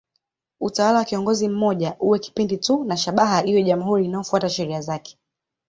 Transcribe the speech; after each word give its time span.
Utawala 0.61 0.97
wa 0.97 1.05
kiongozi 1.05 1.47
mmoja 1.49 1.95
uwe 1.99 2.19
kipindi 2.19 2.57
tu 2.57 2.83
na 2.83 2.97
shabaha 2.97 3.45
iwe 3.45 3.63
jamhuri 3.63 4.05
inayofuata 4.05 4.49
sheria 4.49 4.81
zake. 4.81 5.17